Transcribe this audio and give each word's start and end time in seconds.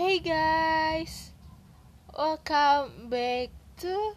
Hey 0.00 0.16
guys, 0.16 1.36
welcome 2.16 3.12
back 3.12 3.52
to 3.84 4.16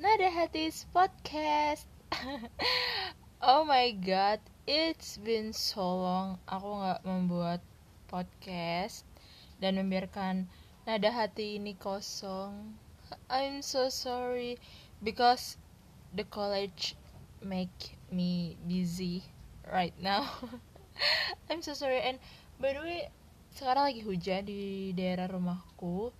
Nada 0.00 0.32
Hati's 0.32 0.88
podcast. 0.96 1.84
oh 3.44 3.68
my 3.68 3.92
god, 4.00 4.40
it's 4.64 5.20
been 5.20 5.52
so 5.52 5.84
long 5.84 6.40
aku 6.48 6.72
nggak 6.72 7.04
membuat 7.04 7.60
podcast 8.08 9.04
dan 9.60 9.76
membiarkan 9.76 10.48
nada 10.88 11.12
hati 11.12 11.60
ini 11.60 11.76
kosong. 11.76 12.72
I'm 13.28 13.60
so 13.60 13.92
sorry 13.92 14.56
because 15.04 15.60
the 16.16 16.24
college 16.24 16.96
make 17.44 18.00
me 18.08 18.56
busy 18.64 19.28
right 19.68 19.92
now. 20.00 20.32
I'm 21.52 21.60
so 21.60 21.76
sorry 21.76 22.00
and 22.08 22.16
by 22.56 22.72
the 22.72 22.80
way 22.80 23.12
sekarang 23.54 23.90
lagi 23.90 24.02
hujan 24.06 24.46
di 24.46 24.94
daerah 24.94 25.26
rumahku. 25.26 26.14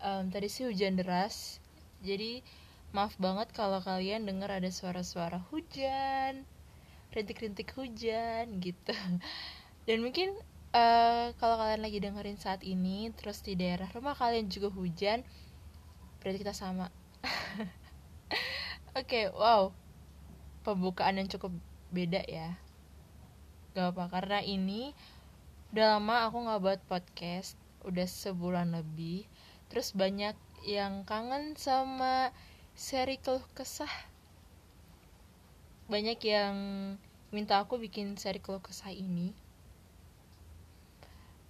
Um, 0.00 0.28
tadi 0.32 0.48
sih 0.48 0.64
hujan 0.64 0.96
deras. 0.96 1.60
Jadi 2.00 2.40
maaf 2.96 3.16
banget 3.20 3.52
kalau 3.52 3.80
kalian 3.84 4.24
dengar 4.24 4.48
ada 4.48 4.68
suara-suara 4.72 5.44
hujan. 5.52 6.48
Rintik-rintik 7.12 7.72
hujan 7.76 8.60
gitu. 8.60 8.94
Dan 9.86 10.00
mungkin 10.02 10.32
uh, 10.72 11.32
kalau 11.36 11.56
kalian 11.60 11.82
lagi 11.84 11.98
dengerin 12.00 12.40
saat 12.40 12.64
ini 12.64 13.12
terus 13.14 13.44
di 13.44 13.54
daerah 13.54 13.88
rumah 13.92 14.16
kalian 14.16 14.48
juga 14.48 14.72
hujan 14.72 15.22
berarti 16.20 16.42
kita 16.42 16.56
sama. 16.56 16.88
Oke 18.96 19.06
okay, 19.06 19.24
wow. 19.30 19.70
Pembukaan 20.64 21.20
yang 21.20 21.30
cukup 21.30 21.54
beda 21.94 22.26
ya. 22.26 22.58
Gak 23.76 23.92
apa 23.94 24.08
karena 24.08 24.40
ini 24.42 24.96
udah 25.76 26.00
lama 26.00 26.24
aku 26.24 26.40
nggak 26.40 26.62
buat 26.64 26.80
podcast 26.88 27.52
udah 27.84 28.08
sebulan 28.08 28.72
lebih. 28.72 29.28
Terus 29.68 29.92
banyak 29.92 30.32
yang 30.64 31.04
kangen 31.04 31.52
sama 31.52 32.32
seri 32.72 33.20
keluh 33.20 33.44
kesah. 33.52 33.92
Banyak 35.92 36.16
yang 36.24 36.56
minta 37.28 37.60
aku 37.60 37.76
bikin 37.76 38.16
seri 38.16 38.40
keluh 38.40 38.64
kesah 38.64 38.88
ini. 38.88 39.36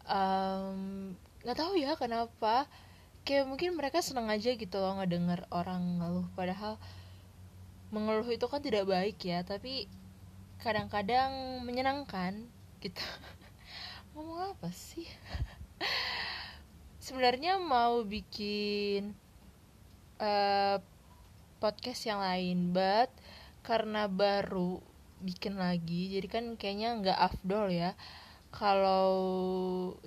Nggak 0.03 1.55
um, 1.55 1.63
tahu 1.63 1.79
ya 1.79 1.95
kenapa. 1.95 2.67
Kayak 3.23 3.47
mungkin 3.47 3.79
mereka 3.79 4.03
seneng 4.03 4.27
aja 4.27 4.59
gitu 4.59 4.75
loh 4.83 4.99
ngedenger 4.99 5.47
orang 5.55 6.03
ngeluh. 6.03 6.27
Padahal 6.35 6.83
mengeluh 7.95 8.27
itu 8.27 8.51
kan 8.51 8.59
tidak 8.59 8.91
baik 8.91 9.23
ya 9.23 9.47
tapi 9.47 9.87
kadang-kadang 10.59 11.63
menyenangkan 11.63 12.51
gitu 12.83 13.07
ngomong 14.17 14.57
apa 14.57 14.73
sih? 14.73 15.05
Sebenarnya 17.05 17.61
mau 17.61 18.01
bikin 18.01 19.13
uh, 20.17 20.81
podcast 21.61 22.09
yang 22.09 22.25
lain 22.25 22.73
but 22.73 23.13
karena 23.61 24.09
baru 24.09 24.81
bikin 25.21 25.61
lagi 25.61 26.17
jadi 26.17 26.29
kan 26.33 26.45
kayaknya 26.57 26.97
nggak 26.97 27.21
afdol 27.21 27.69
ya. 27.69 27.93
Kalau 28.57 29.13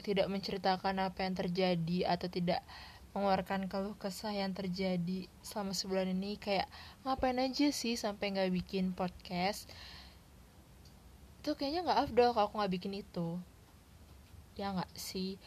tidak 0.02 0.26
menceritakan 0.26 1.06
apa 1.06 1.22
yang 1.22 1.38
terjadi 1.38 2.10
atau 2.10 2.34
tidak 2.34 2.66
mengeluarkan 3.14 3.70
keluh 3.70 3.94
kesah 3.94 4.34
yang 4.34 4.58
terjadi 4.58 5.30
selama 5.46 5.78
sebulan 5.78 6.18
ini 6.18 6.42
kayak 6.42 6.66
ngapain 7.06 7.38
aja 7.38 7.70
sih 7.70 7.94
sampai 7.94 8.34
nggak 8.34 8.50
bikin 8.58 8.98
podcast? 8.98 9.70
Itu 11.46 11.54
kayaknya 11.54 11.86
nggak 11.86 12.10
afdol 12.10 12.34
kalau 12.34 12.50
aku 12.50 12.58
nggak 12.58 12.74
bikin 12.74 13.06
itu 13.06 13.38
ya 14.60 14.76
nggak 14.76 14.92
sih? 15.00 15.40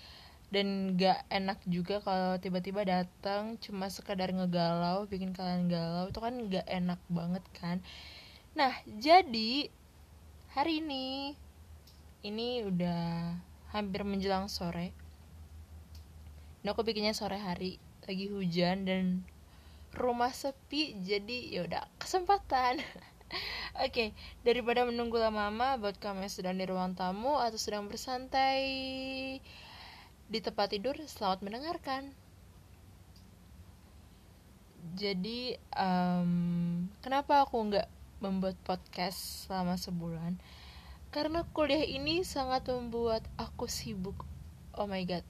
Dan 0.52 0.96
nggak 0.96 1.28
enak 1.28 1.60
juga 1.68 2.00
kalau 2.00 2.40
tiba-tiba 2.40 2.84
datang 2.84 3.60
cuma 3.60 3.88
sekadar 3.92 4.32
ngegalau 4.32 5.04
bikin 5.08 5.36
kalian 5.36 5.68
galau 5.68 6.08
itu 6.08 6.20
kan 6.20 6.34
nggak 6.48 6.66
enak 6.68 7.00
banget 7.12 7.44
kan? 7.56 7.84
Nah 8.56 8.72
jadi 8.88 9.68
hari 10.56 10.84
ini 10.84 11.36
ini 12.24 12.64
udah 12.64 13.36
hampir 13.72 14.04
menjelang 14.04 14.48
sore. 14.48 14.92
Nah 16.64 16.72
aku 16.72 16.84
bikinnya 16.84 17.16
sore 17.16 17.40
hari 17.40 17.80
lagi 18.04 18.28
hujan 18.28 18.84
dan 18.84 19.04
rumah 19.92 20.32
sepi 20.32 20.96
jadi 21.04 21.60
yaudah 21.60 21.84
kesempatan 22.00 22.80
Oke, 23.80 24.12
daripada 24.44 24.84
menunggu 24.84 25.16
lama-lama 25.16 25.80
buat 25.80 25.96
kamu 25.96 26.28
yang 26.28 26.32
sedang 26.32 26.56
di 26.60 26.68
ruang 26.68 26.92
tamu 26.92 27.40
atau 27.40 27.56
sedang 27.56 27.88
bersantai 27.88 28.62
di 30.28 30.38
tempat 30.44 30.72
tidur, 30.72 30.96
selamat 31.00 31.40
mendengarkan. 31.40 32.12
Jadi, 34.92 35.56
um, 35.72 36.84
kenapa 37.00 37.48
aku 37.48 37.56
nggak 37.72 37.88
membuat 38.20 38.60
podcast 38.60 39.48
selama 39.48 39.80
sebulan? 39.80 40.36
Karena 41.08 41.44
kuliah 41.56 41.84
ini 41.84 42.24
sangat 42.28 42.68
membuat 42.68 43.24
aku 43.40 43.68
sibuk. 43.68 44.28
Oh 44.76 44.84
my 44.84 45.00
god, 45.08 45.24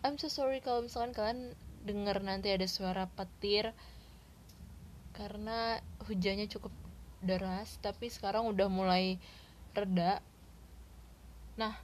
I'm 0.00 0.16
so 0.16 0.32
sorry 0.32 0.64
kalau 0.64 0.84
misalkan 0.84 1.12
kalian 1.12 1.40
dengar 1.84 2.20
nanti 2.20 2.52
ada 2.52 2.64
suara 2.68 3.08
petir 3.12 3.72
karena 5.16 5.80
hujannya 6.06 6.46
cukup 6.46 6.70
deras 7.22 7.78
tapi 7.82 8.10
sekarang 8.10 8.46
udah 8.46 8.68
mulai 8.70 9.18
reda. 9.74 10.22
Nah 11.58 11.74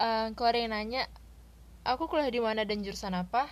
uh, 0.00 0.32
kalau 0.32 0.48
ada 0.52 0.58
yang 0.60 0.72
nanya 0.72 1.04
aku 1.84 2.08
kuliah 2.08 2.32
di 2.32 2.40
mana 2.40 2.64
dan 2.64 2.80
jurusan 2.84 3.16
apa? 3.16 3.48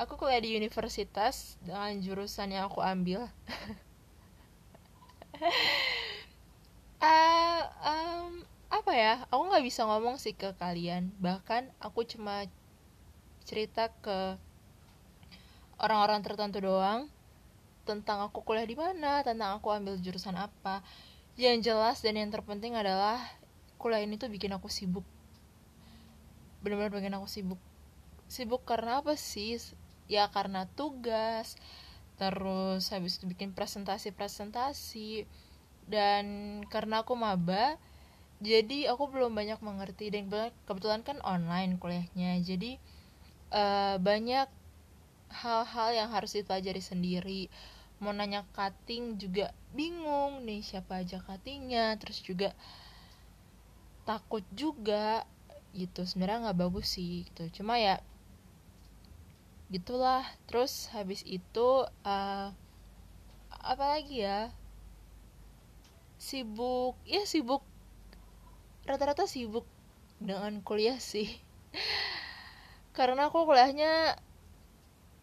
Aku 0.00 0.16
kuliah 0.16 0.40
di 0.40 0.56
universitas 0.56 1.60
dengan 1.60 1.92
jurusan 2.00 2.52
yang 2.52 2.68
aku 2.68 2.80
ambil. 2.80 3.28
Uh, 7.00 7.64
um, 7.80 8.44
apa 8.68 8.92
ya? 8.92 9.24
Aku 9.32 9.48
nggak 9.48 9.64
bisa 9.64 9.88
ngomong 9.88 10.20
sih 10.20 10.36
ke 10.36 10.52
kalian. 10.60 11.16
Bahkan 11.16 11.72
aku 11.80 12.04
cuma 12.04 12.44
cerita 13.48 13.88
ke 14.04 14.36
orang-orang 15.80 16.20
tertentu 16.20 16.60
doang 16.60 17.08
tentang 17.88 18.24
aku 18.24 18.44
kuliah 18.44 18.66
di 18.66 18.76
mana, 18.76 19.24
tentang 19.24 19.58
aku 19.58 19.72
ambil 19.72 19.96
jurusan 20.00 20.36
apa. 20.36 20.84
Yang 21.38 21.72
jelas 21.72 21.98
dan 22.04 22.18
yang 22.20 22.28
terpenting 22.28 22.76
adalah 22.76 23.20
kuliah 23.80 24.04
ini 24.04 24.20
tuh 24.20 24.28
bikin 24.28 24.52
aku 24.52 24.68
sibuk. 24.68 25.06
Benar-benar 26.60 26.92
bikin 26.92 27.16
aku 27.16 27.28
sibuk. 27.30 27.60
Sibuk 28.28 28.62
karena 28.68 29.00
apa 29.00 29.16
sih? 29.16 29.56
Ya 30.10 30.26
karena 30.28 30.66
tugas, 30.74 31.56
terus 32.20 32.92
habis 32.92 33.16
itu 33.16 33.24
bikin 33.24 33.56
presentasi-presentasi 33.56 35.24
dan 35.88 36.24
karena 36.68 37.00
aku 37.00 37.16
maba 37.16 37.80
jadi 38.40 38.92
aku 38.92 39.08
belum 39.08 39.32
banyak 39.32 39.60
mengerti 39.64 40.12
dan 40.12 40.28
kebetulan 40.68 41.00
kan 41.00 41.16
online 41.24 41.80
kuliahnya 41.80 42.40
jadi 42.44 42.76
uh, 43.56 43.96
banyak 43.96 44.52
hal-hal 45.30 45.90
yang 45.94 46.08
harus 46.10 46.34
dipelajari 46.34 46.82
sendiri. 46.82 47.42
Mau 48.02 48.10
nanya 48.10 48.42
cutting 48.52 49.16
juga 49.16 49.54
bingung 49.70 50.42
nih 50.42 50.60
siapa 50.66 51.00
aja 51.00 51.22
cuttingnya. 51.22 51.94
Terus 52.02 52.18
juga 52.20 52.50
takut 54.04 54.42
juga 54.50 55.22
gitu 55.70 56.02
sebenarnya 56.02 56.50
nggak 56.50 56.60
bagus 56.60 56.98
sih 56.98 57.24
gitu. 57.30 57.62
Cuma 57.62 57.78
ya 57.78 58.02
gitulah. 59.70 60.26
Terus 60.50 60.90
habis 60.90 61.22
itu 61.22 61.86
uh, 61.86 62.48
apa 63.50 63.84
lagi 63.86 64.26
ya? 64.26 64.50
Sibuk 66.18 66.98
ya 67.06 67.22
sibuk. 67.24 67.62
Rata-rata 68.84 69.30
sibuk 69.30 69.64
dengan 70.18 70.60
kuliah 70.66 70.98
sih. 70.98 71.30
Karena 72.96 73.30
aku 73.30 73.46
kuliahnya 73.46 74.18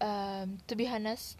um, 0.01 0.57
to 0.65 0.73
be 0.75 0.85
honest 0.89 1.37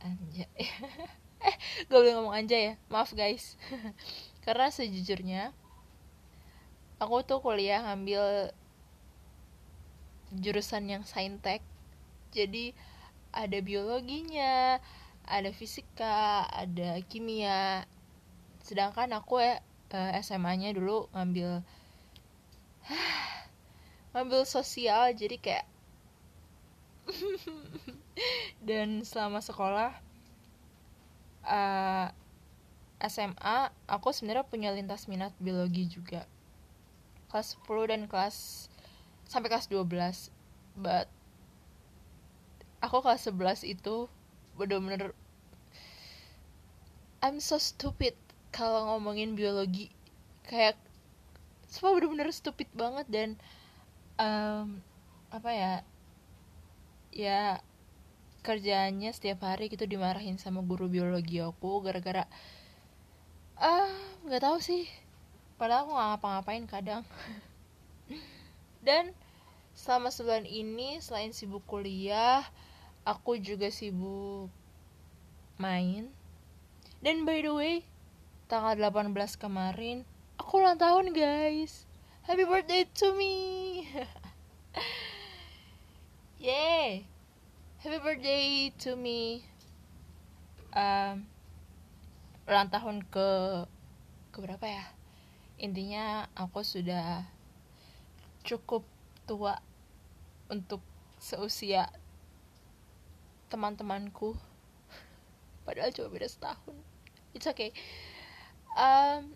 anja 0.00 0.48
eh 0.60 1.56
gak 1.88 1.98
boleh 2.00 2.12
ngomong 2.16 2.36
anja 2.36 2.58
ya. 2.58 2.74
Maaf 2.92 3.16
guys. 3.16 3.56
Karena 4.44 4.68
sejujurnya 4.68 5.56
aku 7.00 7.24
tuh 7.24 7.40
kuliah 7.40 7.80
ngambil 7.80 8.52
jurusan 10.36 10.88
yang 10.88 11.04
saintek. 11.08 11.64
Jadi 12.30 12.76
ada 13.32 13.58
biologinya 13.64 14.78
ada 15.24 15.50
fisika 15.50 16.44
ada 16.52 17.00
kimia. 17.08 17.88
Sedangkan 18.60 19.10
aku 19.16 19.40
ya 19.40 19.64
eh, 19.96 20.20
SMA-nya 20.20 20.76
dulu 20.76 21.08
ngambil 21.16 21.64
ngambil 24.12 24.44
sosial. 24.44 25.16
Jadi 25.16 25.40
kayak 25.40 25.64
dan 28.68 29.02
selama 29.02 29.40
sekolah 29.40 29.90
uh, 31.46 32.06
eh, 33.00 33.08
SMA 33.08 33.72
aku 33.88 34.12
sebenarnya 34.12 34.44
punya 34.44 34.70
lintas 34.76 35.08
minat 35.08 35.32
biologi 35.40 35.88
juga. 35.88 36.28
Kelas 37.32 37.56
10 37.64 37.90
dan 37.92 38.02
kelas 38.10 38.68
sampai 39.24 39.48
kelas 39.48 39.70
12 39.70 40.28
but 40.76 41.06
aku 42.82 43.00
kelas 43.00 43.30
11 43.30 43.64
itu 43.64 44.10
bener-bener 44.58 45.14
I'm 47.20 47.36
so 47.40 47.60
stupid 47.60 48.16
kalau 48.52 48.96
ngomongin 48.96 49.36
biologi. 49.36 49.92
Kayak 50.48 50.80
semua 51.68 51.94
bener-bener 51.94 52.32
stupid 52.32 52.66
banget 52.74 53.06
dan 53.12 53.28
um, 54.18 54.80
apa 55.30 55.50
ya 55.52 55.72
ya 57.10 57.60
kerjaannya 58.40 59.12
setiap 59.12 59.44
hari 59.44 59.68
gitu 59.68 59.84
dimarahin 59.84 60.40
sama 60.40 60.64
guru 60.64 60.88
biologi 60.88 61.44
aku 61.44 61.84
gara-gara 61.84 62.24
ah 63.60 63.92
nggak 64.24 64.40
tahu 64.40 64.58
sih. 64.64 64.88
Padahal 65.60 65.84
aku 65.84 65.92
nggak 65.92 66.08
ngapa-ngapain 66.16 66.64
kadang. 66.64 67.02
Dan 68.86 69.12
selama 69.76 70.08
sebulan 70.08 70.48
ini 70.48 70.98
selain 71.04 71.36
sibuk 71.36 71.64
kuliah 71.68 72.40
aku 73.04 73.36
juga 73.36 73.68
sibuk 73.68 74.48
main. 75.60 76.08
Dan 77.04 77.28
by 77.28 77.44
the 77.44 77.52
way 77.52 77.74
tanggal 78.48 78.76
18 78.76 79.12
kemarin 79.36 80.08
aku 80.40 80.64
ulang 80.64 80.80
tahun 80.80 81.12
guys. 81.12 81.84
Happy 82.24 82.48
birthday 82.48 82.88
to 82.96 83.12
me 83.16 83.84
happy 87.90 88.06
birthday 88.06 88.70
to 88.78 88.94
me. 88.94 89.42
Um, 90.70 91.26
ulang 92.46 92.70
tahun 92.70 93.02
ke 93.10 93.28
ke 94.30 94.38
berapa 94.38 94.62
ya? 94.62 94.86
Intinya 95.58 96.30
aku 96.38 96.62
sudah 96.62 97.26
cukup 98.46 98.86
tua 99.26 99.58
untuk 100.46 100.78
seusia 101.18 101.90
teman-temanku. 103.50 104.38
Padahal 105.66 105.90
cuma 105.90 106.14
beda 106.14 106.30
setahun. 106.30 106.78
It's 107.34 107.50
okay. 107.50 107.74
Um, 108.78 109.34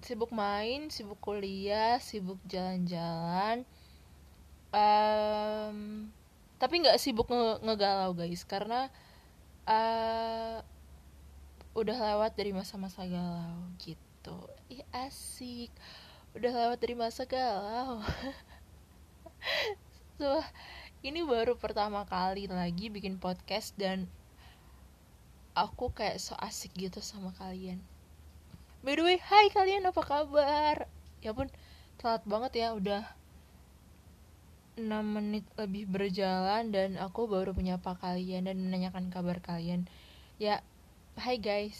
sibuk 0.00 0.32
main 0.32 0.88
sibuk 0.88 1.20
kuliah 1.20 2.00
sibuk 2.00 2.40
jalan-jalan. 2.48 3.68
Um, 4.72 6.08
tapi 6.58 6.84
nggak 6.84 7.00
sibuk 7.00 7.28
nge 7.30 7.62
ngegalau 7.64 8.14
guys. 8.14 8.42
Karena 8.46 8.88
uh, 9.66 10.58
udah 11.74 11.96
lewat 11.98 12.38
dari 12.38 12.54
masa-masa 12.54 13.02
galau 13.04 13.70
gitu. 13.82 14.38
Ih 14.70 14.86
asik. 14.94 15.74
Udah 16.34 16.50
lewat 16.50 16.78
dari 16.78 16.94
masa 16.94 17.26
galau. 17.26 18.00
So 20.14 20.40
ini 21.02 21.26
baru 21.26 21.58
pertama 21.58 22.06
kali 22.06 22.46
lagi 22.46 22.86
bikin 22.88 23.18
podcast 23.18 23.74
dan 23.74 24.06
aku 25.58 25.90
kayak 25.90 26.22
so 26.22 26.38
asik 26.38 26.70
gitu 26.78 27.02
sama 27.02 27.34
kalian. 27.34 27.82
By 28.86 28.94
the 28.94 29.02
way 29.02 29.18
hai 29.18 29.50
kalian 29.50 29.90
apa 29.90 30.00
kabar? 30.06 30.86
Ya 31.18 31.34
pun 31.34 31.50
telat 31.98 32.22
banget 32.24 32.62
ya 32.62 32.78
udah 32.78 33.04
6 34.74 34.90
menit 34.90 35.46
lebih 35.54 35.86
berjalan 35.86 36.70
dan 36.74 36.98
aku 36.98 37.30
baru 37.30 37.54
menyapa 37.54 37.94
kalian 37.98 38.50
dan 38.50 38.58
menanyakan 38.58 39.10
kabar 39.10 39.38
kalian 39.38 39.86
ya 40.38 40.60
Hai 41.14 41.38
guys, 41.38 41.78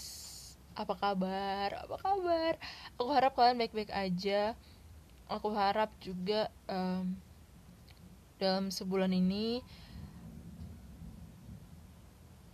apa 0.78 0.94
kabar? 0.94 1.74
Apa 1.74 1.98
kabar? 1.98 2.54
Aku 2.94 3.10
harap 3.10 3.34
kalian 3.34 3.58
baik-baik 3.58 3.90
aja. 3.90 4.54
Aku 5.26 5.50
harap 5.50 5.90
juga 5.98 6.46
um, 6.70 7.18
dalam 8.38 8.70
sebulan 8.70 9.10
ini 9.10 9.58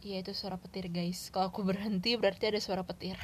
ya 0.01 0.25
itu 0.25 0.33
suara 0.33 0.57
petir 0.57 0.89
guys. 0.89 1.29
Kalau 1.29 1.53
aku 1.53 1.69
berhenti 1.69 2.17
berarti 2.17 2.49
ada 2.49 2.65
suara 2.65 2.81
petir. 2.81 3.21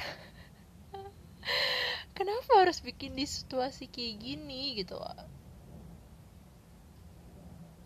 Kenapa 2.17 2.61
harus 2.61 2.77
bikin 2.85 3.17
di 3.17 3.25
situasi 3.25 3.89
kayak 3.89 4.21
gini 4.21 4.77
gitu? 4.77 5.01
Ya 5.01 5.25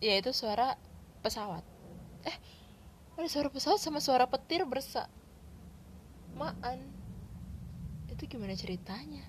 itu 0.02 0.34
suara 0.34 0.74
pesawat. 1.22 1.62
Eh, 2.26 2.36
ada 3.14 3.28
suara 3.30 3.46
pesawat 3.46 3.78
sama 3.78 4.02
suara 4.02 4.26
petir 4.26 4.66
bersa. 4.66 5.06
Maan. 6.34 6.82
Itu 8.10 8.26
gimana 8.26 8.58
ceritanya? 8.58 9.22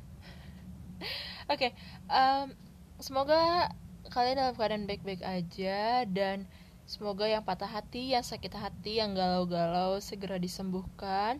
Oke 1.54 1.70
okay, 1.70 1.72
um, 2.10 2.50
semoga 2.98 3.70
kalian 4.10 4.40
dalam 4.42 4.56
keadaan 4.58 4.86
baik-baik 4.90 5.22
aja 5.22 6.08
dan 6.10 6.50
semoga 6.90 7.30
yang 7.30 7.46
patah 7.46 7.70
hati 7.70 8.18
yang 8.18 8.26
sakit 8.26 8.52
hati 8.56 9.00
yang 9.00 9.16
galau-galau 9.16 10.00
segera 10.04 10.36
disembuhkan 10.36 11.40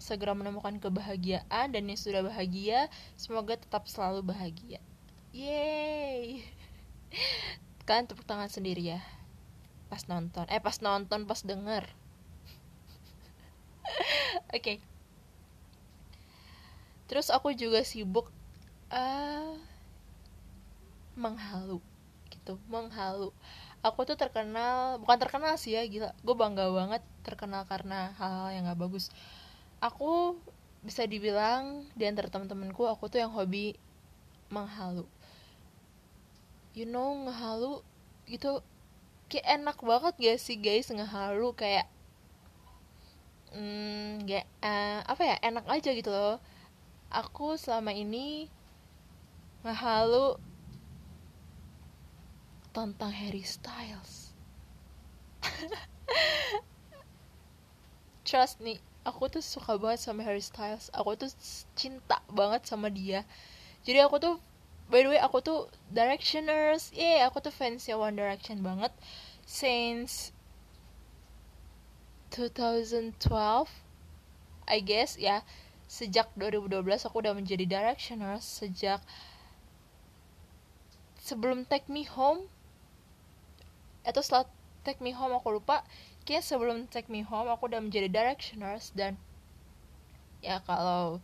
segera 0.00 0.34
menemukan 0.34 0.82
kebahagiaan 0.82 1.70
dan 1.70 1.82
yang 1.86 2.00
sudah 2.00 2.26
bahagia 2.26 2.90
semoga 3.14 3.54
tetap 3.54 3.86
selalu 3.86 4.34
bahagia. 4.34 4.82
Yeay 5.32 6.42
kalian 7.84 8.06
tepuk 8.06 8.26
tangan 8.26 8.48
sendiri 8.48 8.96
ya. 8.96 9.00
Pas 9.90 10.06
nonton. 10.06 10.46
Eh 10.48 10.62
pas 10.62 10.78
nonton 10.80 11.26
pas 11.26 11.40
denger. 11.42 11.84
Oke. 14.56 14.62
Okay. 14.62 14.78
terus 17.12 17.28
aku 17.28 17.52
juga 17.52 17.84
sibuk 17.84 18.32
uh, 18.88 19.52
menghalu 21.12 21.76
gitu. 22.32 22.56
Menghalu. 22.72 23.28
Aku 23.84 24.08
tuh 24.08 24.16
terkenal 24.16 24.96
bukan 25.02 25.18
terkenal 25.20 25.60
sih 25.60 25.76
ya 25.76 25.84
gila. 25.84 26.16
Gue 26.24 26.32
bangga 26.38 26.72
banget 26.72 27.02
terkenal 27.20 27.68
karena 27.68 28.16
hal-hal 28.16 28.48
yang 28.56 28.64
gak 28.70 28.80
bagus. 28.80 29.12
Aku 29.84 30.40
bisa 30.80 31.04
dibilang 31.04 31.84
di 31.94 32.08
antara 32.08 32.32
teman-temanku 32.32 32.88
aku 32.88 33.12
tuh 33.12 33.22
yang 33.22 33.30
hobi 33.30 33.76
menghalu 34.48 35.06
you 36.72 36.88
know 36.88 37.14
ngehalu 37.28 37.80
gitu. 38.28 38.60
Kayak 39.32 39.46
enak 39.60 39.78
banget 39.80 40.14
gak 40.20 40.38
sih 40.40 40.60
guys 40.60 40.92
ngehalu 40.92 41.56
kayak 41.56 41.88
hmm, 43.56 44.28
gak, 44.28 44.44
uh, 44.60 45.00
apa 45.08 45.22
ya 45.24 45.36
enak 45.40 45.64
aja 45.68 45.90
gitu 45.96 46.12
loh. 46.12 46.36
Aku 47.12 47.56
selama 47.56 47.92
ini 47.96 48.48
ngehalu 49.64 50.36
tentang 52.72 53.12
Harry 53.12 53.44
Styles. 53.44 54.32
Trust 58.26 58.60
nih 58.64 58.80
aku 59.02 59.28
tuh 59.28 59.42
suka 59.44 59.76
banget 59.78 60.00
sama 60.02 60.24
Harry 60.24 60.42
Styles. 60.42 60.88
Aku 60.94 61.14
tuh 61.18 61.30
cinta 61.76 62.22
banget 62.30 62.64
sama 62.66 62.88
dia. 62.88 63.26
Jadi 63.82 63.98
aku 64.02 64.16
tuh 64.22 64.34
by 64.92 65.00
the 65.00 65.08
way 65.08 65.20
aku 65.24 65.40
tuh 65.40 65.72
Directioners. 65.88 66.92
Yeah 66.92 67.24
aku 67.24 67.40
tuh 67.40 67.48
fansnya 67.48 67.96
One 67.96 68.12
Direction 68.12 68.60
banget. 68.60 68.92
Since 69.48 70.36
2012 72.36 73.16
I 74.68 74.78
guess 74.84 75.16
ya 75.16 75.40
sejak 75.88 76.32
2012 76.36 77.08
aku 77.08 77.24
udah 77.24 77.32
menjadi 77.32 77.64
directioner. 77.64 78.36
Sejak 78.44 79.00
sebelum 81.20 81.64
Take 81.64 81.88
Me 81.88 82.04
Home 82.12 82.48
atau 84.04 84.20
setelah 84.20 84.44
Take 84.84 85.00
Me 85.00 85.16
Home 85.16 85.36
aku 85.36 85.56
lupa 85.56 85.84
kayak 86.28 86.44
sebelum 86.44 86.88
Take 86.88 87.08
Me 87.08 87.24
Home 87.24 87.48
aku 87.48 87.68
udah 87.68 87.80
menjadi 87.80 88.08
directioners. 88.08 88.92
Dan 88.96 89.16
ya 90.40 90.60
kalau 90.64 91.20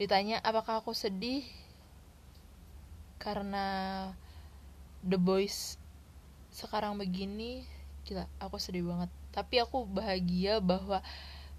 ditanya 0.00 0.40
apakah 0.40 0.80
aku 0.80 0.96
sedih 0.96 1.44
karena 3.22 3.66
The 5.06 5.14
Boys 5.14 5.78
sekarang 6.50 6.98
begini 6.98 7.62
gila 8.02 8.26
aku 8.42 8.58
sedih 8.58 8.82
banget. 8.82 9.10
Tapi 9.30 9.62
aku 9.62 9.86
bahagia 9.86 10.58
bahwa 10.58 10.98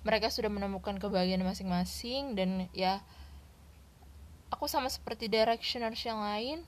mereka 0.04 0.28
sudah 0.28 0.52
menemukan 0.52 1.00
kebahagiaan 1.00 1.48
masing-masing 1.48 2.36
dan 2.36 2.68
ya 2.76 3.00
aku 4.52 4.68
sama 4.68 4.92
seperti 4.92 5.32
directioners 5.32 6.04
yang 6.04 6.20
lain 6.20 6.68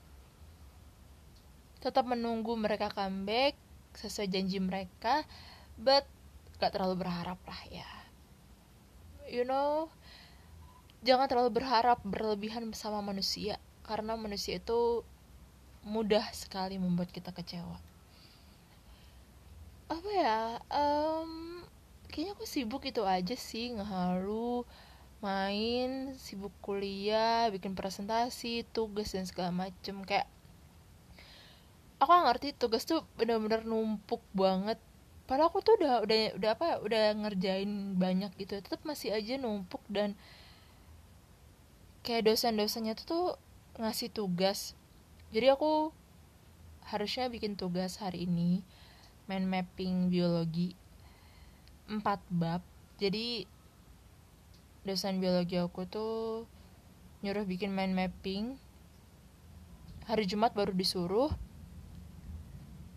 tetap 1.84 2.08
menunggu 2.08 2.56
mereka 2.56 2.88
comeback 2.88 3.54
sesuai 3.92 4.32
janji 4.32 4.58
mereka 4.58 5.22
but 5.76 6.08
gak 6.56 6.72
terlalu 6.72 7.04
berharap 7.04 7.36
lah 7.44 7.62
ya. 7.68 7.90
You 9.28 9.44
know 9.44 9.92
jangan 11.04 11.28
terlalu 11.28 11.60
berharap 11.60 12.00
berlebihan 12.02 12.72
sama 12.72 13.04
manusia 13.04 13.60
karena 13.86 14.18
manusia 14.18 14.58
itu 14.58 15.06
mudah 15.86 16.26
sekali 16.34 16.76
membuat 16.82 17.14
kita 17.14 17.30
kecewa. 17.30 17.78
Apa 19.86 20.10
ya 20.10 20.58
um, 20.74 21.62
kayaknya 22.10 22.34
aku 22.34 22.42
sibuk 22.42 22.82
itu 22.82 23.06
aja 23.06 23.38
sih 23.38 23.70
ngehalu 23.70 24.66
main 25.22 26.12
sibuk 26.18 26.52
kuliah 26.58 27.48
bikin 27.54 27.78
presentasi 27.78 28.66
tugas 28.74 29.14
dan 29.14 29.30
segala 29.30 29.54
macem. 29.54 30.02
Kayak 30.02 30.26
aku 32.02 32.10
gak 32.10 32.26
ngerti 32.34 32.48
tugas 32.58 32.82
tuh 32.82 33.06
bener-bener 33.14 33.62
numpuk 33.62 34.20
banget. 34.34 34.82
Padahal 35.30 35.54
aku 35.54 35.62
tuh 35.62 35.78
udah 35.78 36.02
udah 36.02 36.18
udah 36.34 36.50
apa 36.58 36.68
udah 36.82 37.14
ngerjain 37.22 37.94
banyak 37.94 38.34
gitu. 38.42 38.58
Tetap 38.58 38.82
masih 38.82 39.14
aja 39.14 39.38
numpuk 39.38 39.82
dan 39.86 40.18
kayak 42.06 42.26
dosen-dosennya 42.30 42.94
tuh, 42.94 43.06
tuh 43.06 43.26
ngasih 43.76 44.08
tugas. 44.12 44.72
Jadi 45.32 45.52
aku 45.52 45.92
harusnya 46.86 47.26
bikin 47.26 47.58
tugas 47.58 47.98
hari 47.98 48.24
ini 48.30 48.62
main 49.26 49.42
mapping 49.42 50.08
biologi 50.08 50.78
empat 51.90 52.22
bab. 52.30 52.62
Jadi 52.96 53.46
dosen 54.86 55.18
biologi 55.18 55.58
aku 55.58 55.82
tuh 55.86 56.46
nyuruh 57.20 57.44
bikin 57.44 57.74
mind 57.74 57.94
mapping. 57.94 58.54
Hari 60.06 60.24
Jumat 60.30 60.54
baru 60.54 60.70
disuruh. 60.70 61.34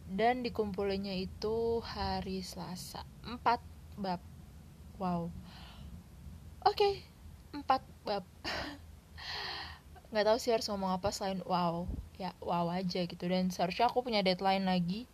Dan 0.09 0.41
dikumpulinnya 0.41 1.13
itu 1.13 1.85
hari 1.85 2.41
Selasa. 2.41 3.05
Empat 3.25 3.61
bab. 3.97 4.21
Wow. 4.97 5.29
Oke 6.65 6.75
okay, 6.75 6.93
empat 7.55 7.81
bab 8.03 8.25
nggak 10.09 10.25
tahu 10.25 10.37
sih 10.41 10.49
harus 10.49 10.65
ngomong 10.69 10.97
apa 10.97 11.13
selain 11.13 11.41
wow. 11.45 11.85
Ya 12.17 12.33
wow 12.41 12.67
aja 12.73 13.05
gitu. 13.05 13.25
Dan 13.29 13.53
seharusnya 13.53 13.87
aku 13.87 14.01
punya 14.01 14.25
deadline 14.25 14.65
lagi. 14.65 15.05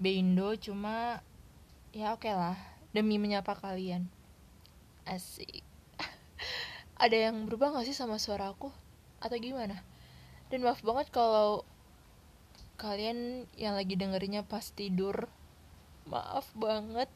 Bindo 0.00 0.56
cuma 0.56 1.20
ya 1.92 2.16
oke 2.16 2.24
okay 2.24 2.34
lah. 2.34 2.56
Demi 2.96 3.20
menyapa 3.20 3.56
kalian. 3.56 4.08
Asik. 5.04 5.64
Ada 7.02 7.28
yang 7.30 7.48
berubah 7.48 7.76
gak 7.76 7.88
sih 7.88 7.96
sama 7.96 8.16
suara 8.16 8.52
aku? 8.52 8.72
Atau 9.20 9.36
gimana? 9.40 9.80
Dan 10.52 10.64
maaf 10.64 10.84
banget 10.84 11.08
kalau 11.08 11.64
kalian 12.76 13.48
yang 13.56 13.76
lagi 13.76 13.96
dengerinnya 13.96 14.44
pas 14.44 14.72
tidur. 14.72 15.28
Maaf 16.08 16.48
banget. 16.56 17.08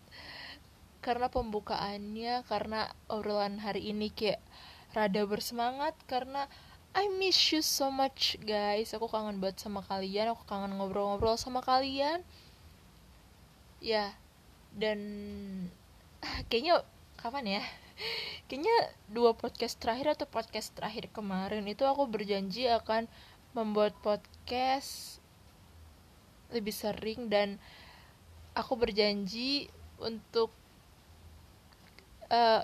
Karena 1.05 1.28
pembukaannya 1.28 2.43
karena 2.49 2.90
obrolan 3.07 3.61
hari 3.61 3.93
ini 3.93 4.11
kayak 4.11 4.40
rada 4.97 5.29
bersemangat 5.29 5.93
karena 6.09 6.49
I 6.97 7.12
miss 7.12 7.37
you 7.53 7.61
so 7.61 7.93
much 7.93 8.41
guys. 8.41 8.97
Aku 8.97 9.05
kangen 9.12 9.37
banget 9.37 9.61
sama 9.61 9.85
kalian. 9.85 10.33
Aku 10.33 10.49
kangen 10.49 10.81
ngobrol-ngobrol 10.81 11.37
sama 11.37 11.61
kalian. 11.61 12.25
Ya 13.85 14.17
dan 14.73 15.00
kayaknya 16.49 16.81
kapan 17.21 17.61
ya? 17.61 17.62
Kayaknya 18.49 18.76
dua 19.12 19.37
podcast 19.37 19.76
terakhir 19.76 20.17
atau 20.17 20.25
podcast 20.25 20.73
terakhir 20.73 21.12
kemarin 21.12 21.69
itu 21.69 21.85
aku 21.85 22.09
berjanji 22.09 22.65
akan 22.65 23.05
membuat 23.53 23.93
podcast 24.00 25.21
lebih 26.53 26.73
sering 26.73 27.29
dan 27.29 27.61
aku 28.57 28.76
berjanji 28.79 29.69
untuk 30.00 30.53
uh, 32.33 32.62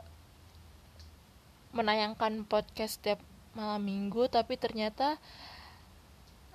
menayangkan 1.72 2.44
podcast 2.44 3.00
setiap 3.00 3.20
malam 3.52 3.84
minggu 3.84 4.28
tapi 4.28 4.56
ternyata 4.56 5.20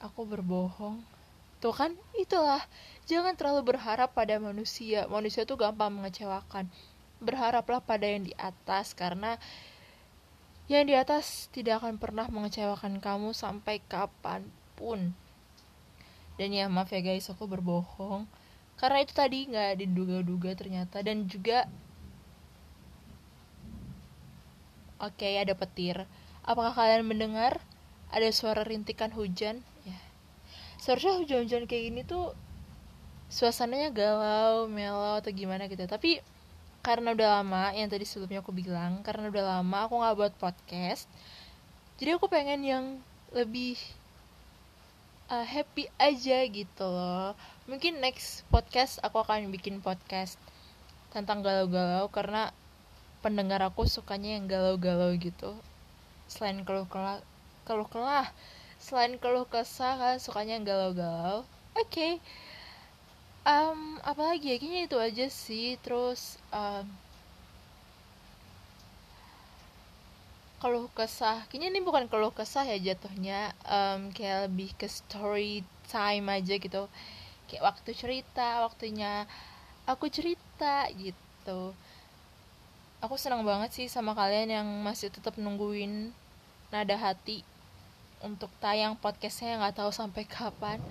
aku 0.02 0.26
berbohong. 0.26 1.02
Tuh 1.58 1.74
kan 1.74 1.98
itulah. 2.14 2.62
Jangan 3.10 3.34
terlalu 3.34 3.74
berharap 3.74 4.14
pada 4.14 4.38
manusia. 4.38 5.10
Manusia 5.10 5.46
tuh 5.46 5.58
gampang 5.58 5.90
mengecewakan. 5.90 6.70
Berharaplah 7.18 7.82
pada 7.82 8.06
yang 8.06 8.30
di 8.30 8.34
atas 8.38 8.94
karena 8.94 9.42
yang 10.70 10.86
di 10.86 10.94
atas 10.94 11.50
tidak 11.50 11.82
akan 11.82 11.98
pernah 11.98 12.30
mengecewakan 12.30 13.02
kamu 13.02 13.34
sampai 13.34 13.82
kapan 13.90 14.46
pun. 14.78 15.18
Dan 16.38 16.54
ya 16.54 16.70
maaf 16.70 16.94
ya 16.94 17.02
guys 17.02 17.26
aku 17.34 17.50
berbohong. 17.50 18.30
Karena 18.78 19.02
itu 19.02 19.18
tadi 19.18 19.50
nggak 19.50 19.82
diduga-duga 19.82 20.54
ternyata. 20.54 21.02
Dan 21.02 21.26
juga 21.26 21.66
oke 25.02 25.28
ada 25.28 25.54
petir. 25.54 26.06
Apakah 26.48 26.74
kalian 26.74 27.08
mendengar? 27.08 27.60
Ada 28.08 28.32
suara 28.32 28.64
rintikan 28.64 29.12
hujan? 29.12 29.60
Ya. 29.84 30.00
Seharusnya 30.80 31.20
hujan-hujan 31.20 31.68
kayak 31.68 31.84
gini 31.92 32.02
tuh 32.08 32.32
suasananya 33.28 33.92
galau 33.92 34.72
melau 34.72 35.20
atau 35.20 35.32
gimana 35.36 35.68
gitu. 35.68 35.84
Tapi 35.84 36.24
karena 36.86 37.12
udah 37.12 37.44
lama 37.44 37.76
yang 37.76 37.92
tadi 37.92 38.08
sebelumnya 38.08 38.40
aku 38.40 38.56
bilang 38.56 39.04
karena 39.04 39.28
udah 39.28 39.60
lama 39.60 39.78
aku 39.84 40.00
nggak 40.00 40.16
buat 40.16 40.34
podcast 40.40 41.12
jadi 41.98 42.14
aku 42.16 42.30
pengen 42.30 42.62
yang 42.62 42.86
lebih 43.34 43.74
uh, 45.34 45.42
happy 45.42 45.90
aja 45.98 46.46
gitu 46.46 46.86
loh. 46.86 47.34
Mungkin 47.66 47.98
next 47.98 48.46
podcast 48.54 49.02
aku 49.02 49.18
akan 49.26 49.50
bikin 49.50 49.82
podcast 49.82 50.38
tentang 51.10 51.42
galau-galau 51.42 52.06
karena 52.14 52.54
pendengar 53.24 53.60
aku 53.66 53.90
sukanya 53.90 54.38
yang 54.38 54.46
galau-galau 54.46 55.14
gitu. 55.18 55.58
Selain 56.30 56.62
keluh 56.68 56.88
kelah 56.90 57.20
keluh 57.68 57.88
kelah 57.90 58.30
selain 58.78 59.18
keluh 59.18 59.48
kesah 59.50 59.98
kan 59.98 60.16
sukanya 60.22 60.62
yang 60.62 60.66
galau-galau. 60.68 61.44
Oke. 61.78 61.90
Okay. 61.90 62.14
um, 63.46 63.98
apalagi 64.06 64.54
ya? 64.54 64.58
Kayaknya 64.62 64.82
itu 64.86 64.98
aja 64.98 65.26
sih. 65.30 65.68
Terus 65.82 66.38
um, 66.54 66.86
keluh 70.62 70.90
kesah. 70.94 71.46
Kayaknya 71.50 71.68
ini 71.74 71.82
bukan 71.82 72.06
keluh 72.10 72.34
kesah 72.34 72.66
ya 72.66 72.78
jatuhnya. 72.78 73.54
Um, 73.66 74.14
kayak 74.14 74.50
lebih 74.50 74.74
ke 74.78 74.86
story 74.90 75.66
time 75.90 76.30
aja 76.30 76.56
gitu. 76.58 76.86
Kayak 77.50 77.64
waktu 77.74 77.92
cerita 77.96 78.68
waktunya 78.68 79.26
aku 79.88 80.12
cerita 80.12 80.92
gitu 81.00 81.72
aku 82.98 83.16
senang 83.16 83.46
banget 83.46 83.70
sih 83.74 83.88
sama 83.88 84.18
kalian 84.18 84.50
yang 84.50 84.68
masih 84.82 85.14
tetap 85.14 85.38
nungguin 85.38 86.10
nada 86.74 86.96
hati 86.98 87.46
untuk 88.26 88.50
tayang 88.58 88.98
podcastnya 88.98 89.62
nggak 89.62 89.78
tahu 89.78 89.92
sampai 89.94 90.26
kapan. 90.26 90.82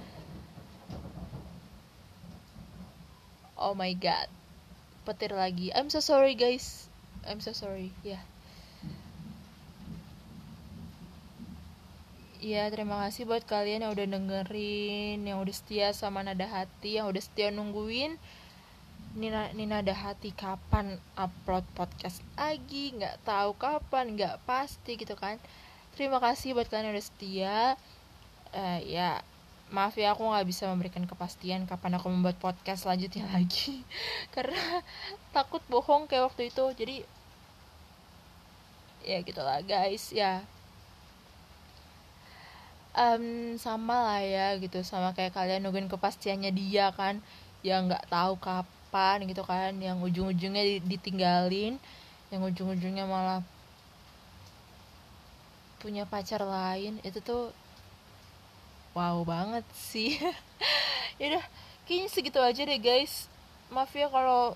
Oh 3.59 3.75
my 3.75 3.91
god. 3.99 4.31
Petir 5.03 5.35
lagi. 5.35 5.75
I'm 5.75 5.91
so 5.91 5.99
sorry 5.99 6.39
guys. 6.39 6.87
I'm 7.27 7.43
so 7.43 7.51
sorry. 7.51 7.91
Ya 8.07 8.21
yeah. 8.21 8.25
Iya, 12.47 12.71
terima 12.71 13.03
kasih 13.03 13.27
buat 13.27 13.43
kalian 13.43 13.83
yang 13.83 13.91
udah 13.97 14.07
dengerin, 14.07 15.19
yang 15.25 15.43
udah 15.43 15.51
setia 15.51 15.91
sama 15.91 16.23
Nada 16.23 16.47
Hati, 16.47 17.01
yang 17.01 17.11
udah 17.11 17.19
setia 17.19 17.51
nungguin 17.51 18.21
Nina, 19.17 19.49
Nina 19.57 19.81
Nada 19.81 19.97
Hati 19.97 20.29
kapan 20.29 21.01
upload 21.17 21.65
podcast 21.73 22.21
lagi, 22.37 22.93
nggak 22.93 23.25
tahu 23.25 23.57
kapan, 23.57 24.13
nggak 24.13 24.45
pasti 24.45 25.01
gitu 25.01 25.17
kan. 25.17 25.41
Terima 25.97 26.21
kasih 26.21 26.53
buat 26.53 26.69
kalian 26.69 26.93
yang 26.93 27.01
udah 27.01 27.07
setia. 27.09 27.57
Uh, 28.53 28.77
ya, 28.85 29.25
maaf 29.73 29.97
ya 29.97 30.13
aku 30.13 30.21
nggak 30.21 30.45
bisa 30.45 30.69
memberikan 30.69 31.09
kepastian 31.09 31.65
kapan 31.65 31.97
aku 31.97 32.13
membuat 32.13 32.37
podcast 32.37 32.85
selanjutnya 32.85 33.25
lagi, 33.41 33.81
karena 34.37 34.85
takut 35.33 35.65
bohong 35.73 36.05
kayak 36.05 36.29
waktu 36.29 36.53
itu. 36.53 36.65
Jadi 36.77 36.97
ya 39.09 39.25
gitulah 39.25 39.65
guys 39.65 40.13
ya 40.13 40.43
um, 42.93 43.55
sama 43.55 43.97
lah 44.03 44.21
ya 44.21 44.47
gitu 44.59 44.83
sama 44.83 45.15
kayak 45.15 45.31
kalian 45.31 45.63
nungguin 45.63 45.87
kepastiannya 45.87 46.51
dia 46.51 46.91
kan 46.91 47.23
yang 47.63 47.87
nggak 47.87 48.11
tahu 48.11 48.35
kapan 48.43 48.76
gitu 49.25 49.43
kan 49.45 49.77
yang 49.79 50.01
ujung-ujungnya 50.03 50.83
ditinggalin 50.85 51.77
yang 52.31 52.43
ujung-ujungnya 52.43 53.07
malah 53.07 53.41
punya 55.79 56.03
pacar 56.09 56.43
lain 56.43 56.99
itu 57.07 57.23
tuh 57.23 57.55
wow 58.97 59.21
banget 59.23 59.65
sih. 59.77 60.17
Ya 61.17 61.33
udah 61.33 61.45
kayaknya 61.89 62.09
segitu 62.13 62.37
aja 62.45 62.61
deh 62.61 62.77
guys. 62.77 63.25
Maaf 63.73 63.89
ya 63.97 64.05
kalau 64.13 64.53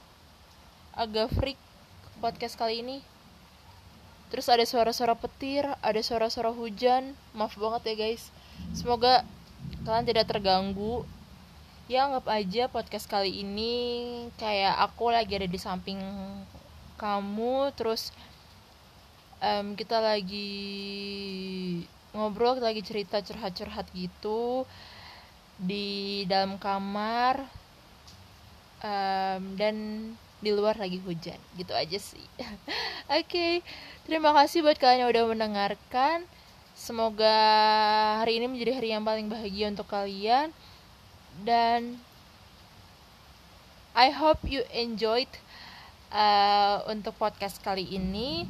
agak 0.93 1.33
freak 1.33 1.57
podcast 2.21 2.53
kali 2.61 2.85
ini. 2.85 3.01
Terus 4.29 4.45
ada 4.53 4.61
suara-suara 4.69 5.17
petir 5.17 5.65
ada 5.81 6.01
suara-suara 6.05 6.53
hujan. 6.53 7.17
Maaf 7.33 7.57
banget 7.57 7.89
ya 7.89 7.95
guys. 7.97 8.29
Semoga 8.77 9.25
kalian 9.89 10.05
tidak 10.05 10.29
terganggu 10.29 11.09
ya 11.91 12.07
anggap 12.07 12.31
aja 12.31 12.71
podcast 12.71 13.11
kali 13.11 13.43
ini 13.43 13.75
kayak 14.39 14.79
aku 14.79 15.11
lagi 15.11 15.35
ada 15.35 15.51
di 15.51 15.59
samping 15.59 15.99
kamu 16.95 17.75
terus 17.75 18.15
um, 19.43 19.75
kita 19.75 19.99
lagi 19.99 21.83
ngobrol 22.15 22.55
kita 22.55 22.71
lagi 22.71 22.87
cerita 22.87 23.19
curhat-curhat 23.19 23.91
gitu 23.91 24.63
di 25.59 26.23
dalam 26.31 26.63
kamar 26.63 27.43
um, 28.87 29.43
dan 29.59 29.75
di 30.39 30.55
luar 30.55 30.79
lagi 30.79 31.03
hujan 31.03 31.43
gitu 31.59 31.75
aja 31.75 31.99
sih 31.99 32.23
oke 33.11 33.27
okay. 33.27 33.67
Terima 34.11 34.35
kasih 34.35 34.67
buat 34.67 34.75
kalian 34.75 35.07
yang 35.07 35.11
udah 35.15 35.25
mendengarkan. 35.31 36.27
Semoga 36.75 37.37
hari 38.19 38.43
ini 38.43 38.51
menjadi 38.51 38.81
hari 38.81 38.91
yang 38.91 39.07
paling 39.07 39.31
bahagia 39.31 39.71
untuk 39.71 39.87
kalian 39.87 40.51
dan 41.43 41.99
I 43.95 44.15
hope 44.15 44.47
you 44.47 44.63
enjoyed 44.71 45.29
uh, 46.15 46.87
untuk 46.87 47.17
podcast 47.19 47.59
kali 47.59 47.87
ini. 47.87 48.47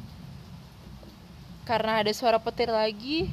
Karena 1.64 2.02
ada 2.02 2.10
suara 2.10 2.42
petir 2.42 2.68
lagi 2.68 3.30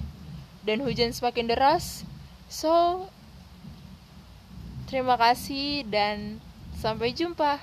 dan 0.64 0.84
hujan 0.84 1.12
semakin 1.12 1.52
deras. 1.52 2.08
So 2.48 3.06
terima 4.88 5.20
kasih 5.20 5.84
dan 5.90 6.40
sampai 6.80 7.12
jumpa 7.12 7.60